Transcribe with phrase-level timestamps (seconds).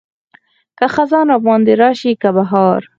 [0.77, 2.81] که خزان راباندې راشي که بهار.